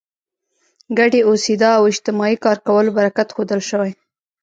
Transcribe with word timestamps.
ګډې 0.97 1.21
اوسېدا 1.29 1.69
او 1.77 1.83
اجتماعي 1.91 2.35
کار 2.43 2.57
کولو 2.67 2.89
برکت 2.97 3.27
ښودل 3.35 3.61
شوی. 3.69 3.91